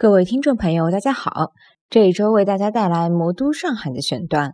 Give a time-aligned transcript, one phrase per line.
[0.00, 1.50] 各位听众朋友，大家好！
[1.90, 4.52] 这一周为大家带来《魔都上海》的选段。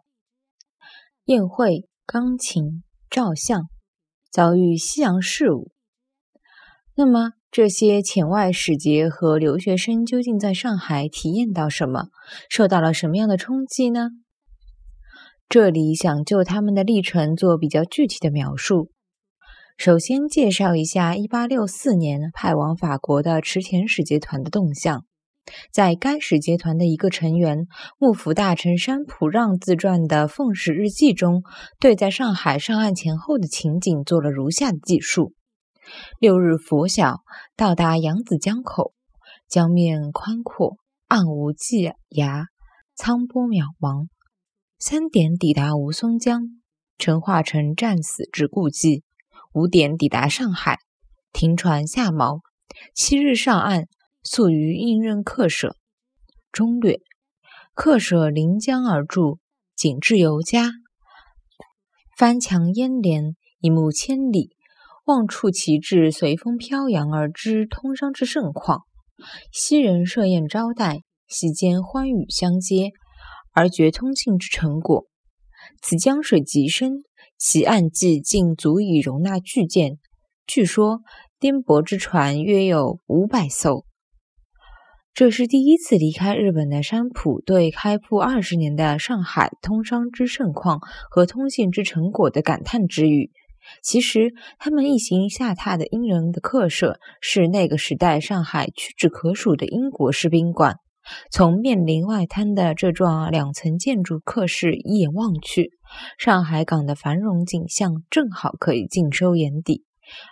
[1.26, 3.68] 宴会、钢琴、照相，
[4.30, 5.70] 遭遇西洋事物。
[6.94, 12.06] 那么，这些遣外使节和留学生究竟在上海体验到什么，
[12.48, 14.08] 受到了什么样的冲击呢？
[15.46, 18.90] 这里想就他们的历程做比较具体的描述。
[19.76, 25.04] 首先介绍一下1864年派往法国的池田使节团的动向。
[25.70, 27.66] 在该使节团的一个成员
[27.98, 31.42] 幕府大臣山浦让自传的《奉使日记》中，
[31.78, 35.34] 对在上海上岸前后的情景做了如下的记述：
[36.18, 37.20] 六日拂晓，
[37.56, 38.94] 到达扬子江口，
[39.46, 40.78] 江面宽阔，
[41.08, 42.46] 暗无际崖，
[42.94, 44.08] 苍波渺茫。
[44.78, 46.42] 三点抵达吴淞江，
[46.96, 49.04] 陈化成战死之故迹。
[49.52, 50.78] 五点抵达上海，
[51.32, 52.40] 停船下锚。
[52.94, 53.84] 七日上岸。
[54.24, 55.76] 宿于应任客舍。
[56.50, 57.00] 中略：
[57.74, 59.38] 客舍临江而筑，
[59.76, 60.70] 景致尤佳。
[62.16, 64.56] 翻墙烟帘，一目千里，
[65.04, 68.82] 望处旗帜随风飘扬而知通商之盛况。
[69.52, 72.92] 昔人设宴招待，席间欢语相接，
[73.52, 75.06] 而觉通信之成果。
[75.82, 77.02] 此江水极深，
[77.36, 79.98] 其岸际竟足以容纳巨舰。
[80.46, 81.00] 据说
[81.38, 83.84] 颠簸之船约有五百艘。
[85.14, 93.30] 这是第一次离开日本的山浦对开埠二十年的上海通商之盛况和通信之成果的感叹之语。
[93.80, 100.78] 其实，他们一行下榻的英人的客舍是那个时代上海屈指可数的英国式宾馆。
[101.30, 105.70] 从面临外滩的这幢两层建筑客室一眼望去，
[106.18, 109.84] 上海港的繁荣景象正好可以尽收眼底。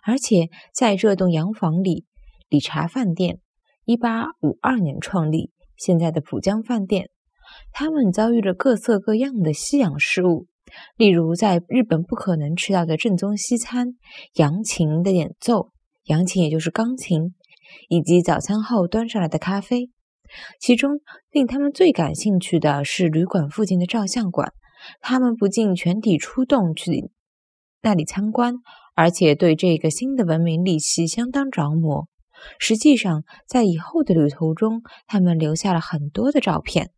[0.05, 2.07] 而且，在这栋洋房里，
[2.49, 3.39] 理查饭店。
[3.85, 7.11] 一八五二年创立，现在的浦江饭店。
[7.73, 10.47] 他们遭遇了各色各样的西洋事物，
[10.97, 13.97] 例如在日本不可能吃到的正宗西餐、
[14.35, 15.73] 扬琴的演奏，
[16.05, 17.35] 扬琴也就是钢琴，
[17.89, 19.91] 以及早餐后端上来的咖啡。
[20.61, 21.01] 其中
[21.31, 24.53] 令他们最感兴趣的是旅馆附近的照相馆，
[25.01, 27.11] 他们不仅全体出动去
[27.83, 28.55] 那里参观，
[28.95, 32.07] 而且对这个新的文明利器相当着魔。
[32.59, 36.91] 实际上，在以后的旅途中，他们留下了很多的照片。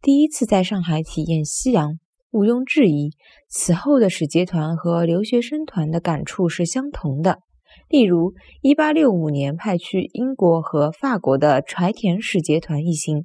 [0.00, 1.98] 第一次在上海体验夕阳，
[2.30, 3.12] 毋庸置疑，
[3.48, 7.40] 此后的使节团和留学生团的感触是相同的。
[7.88, 13.22] 例如，1865年派去英国和法国的柴田使节团一行，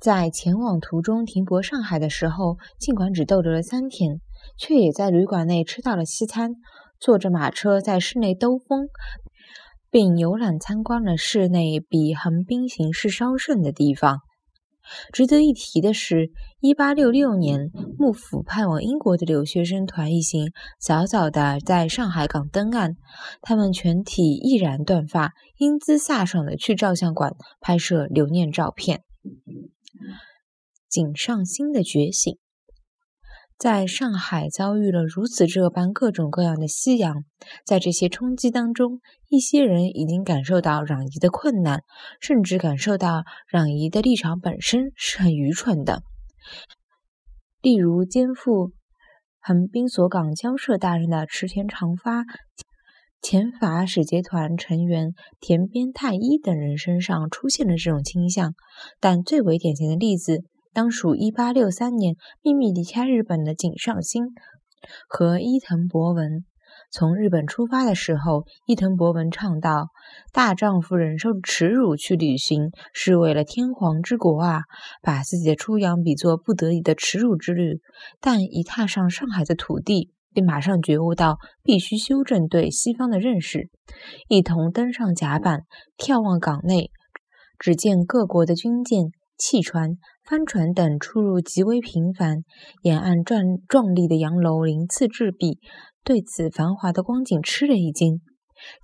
[0.00, 4.20] 在前往途中停泊上海的时候，尽管只逗留了三天，
[4.56, 6.52] 却也在旅馆内吃到了西餐，
[6.98, 8.88] 坐着马车在室内兜风。
[9.90, 14.20] 并游览参观了室内比横滨形势稍胜的地方。
[15.12, 16.30] 值得一提的是
[16.62, 22.96] ，1866年幕府派往英国的留学生团一行早早的在上海港登岸，
[23.40, 29.04] 他们全体毅然断发，英姿飒爽的去照相馆拍摄留念照片。
[30.88, 32.38] 井上新的觉醒。
[33.60, 37.24] 在上海遭遇了如此这般各种各样的夕阳，
[37.66, 41.82] 在这些冲击当中，一些人已经感受到攘夷的困难，
[42.22, 43.22] 甚至感受到
[43.52, 46.02] 攘夷的立场本身是很愚蠢的。
[47.60, 48.72] 例如，肩负
[49.40, 52.24] 横滨所港交涉大任的池田长发、
[53.20, 58.54] 前法使节团成员田边太一等人身上出现了这种倾向，
[59.00, 60.44] 但最为典型的例子。
[60.72, 64.24] 当属1863年秘密离开日本的井上新
[65.08, 66.44] 和伊藤博文。
[66.92, 69.88] 从日本出发的时候，伊藤博文倡导
[70.32, 74.62] 大丈夫忍受耻辱去旅行是为了天皇之国啊，
[75.02, 77.80] 把自己的出洋比作不得已的耻辱之旅。
[78.20, 83.68] 但一踏上上海的土地，便马上觉悟到必须修正对西方的认识，
[84.28, 85.62] 一同登上甲板，
[85.98, 86.90] 眺望港内，
[87.58, 89.12] 只见各国的军舰。
[89.40, 92.44] 汽船、帆船等出入极为频繁，
[92.82, 95.58] 沿岸壮壮丽的洋楼鳞次栉比，
[96.04, 98.20] 对此繁华的光景吃了一惊。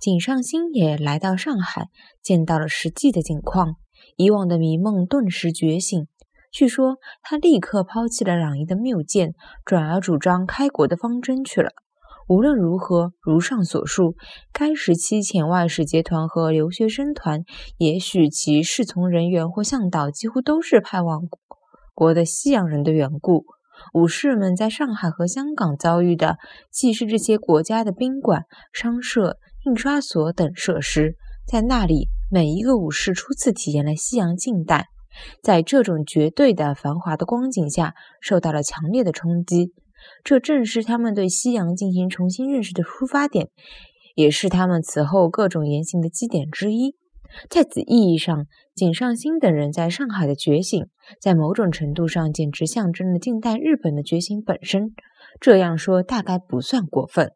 [0.01, 1.89] 井上新也来到上海，
[2.23, 3.75] 见到了实际的景况，
[4.15, 6.07] 以往的迷梦顿时觉醒。
[6.51, 11.69] 据说他立刻抛弃了攘夷的谬见，转而主张开国的方针去了。
[12.27, 14.15] 无论如何，如上所述，
[14.51, 17.43] 该时期遣外使节团和留学生团，
[17.77, 21.21] 也许其侍从人员或向导几乎都是派往
[21.93, 23.45] 国的西洋人的缘故，
[23.93, 26.37] 武士们在上海和香港遭遇的，
[26.69, 28.43] 既是这些国家的宾馆、
[28.73, 31.15] 商社、印刷所等设施，
[31.47, 34.87] 在那里，每一个武士初次体验了西洋近代，
[35.41, 39.71] 在这种绝对的繁华的光景下，受到了强烈的冲击。
[40.23, 43.49] 这正是他们对西洋进行重新认识的出发点，
[44.15, 46.95] 也是他们此后各种言行的基点之一。
[47.49, 50.85] 在此意义上，井上新等人在上海的觉醒，
[51.19, 54.93] 在某种程度上简直象征了近代日本的觉醒本身。
[55.41, 57.33] 这样说大概不算过分。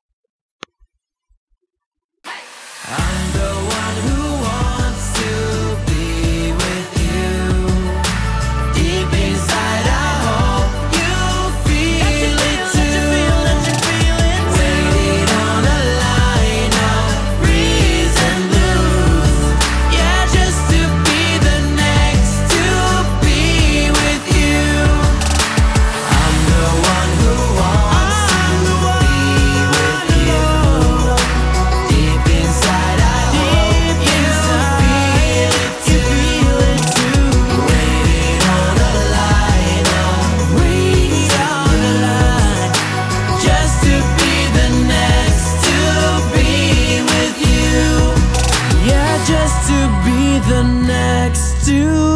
[51.63, 52.10] do